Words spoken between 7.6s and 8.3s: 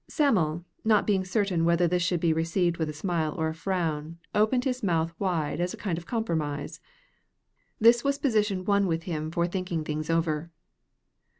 This was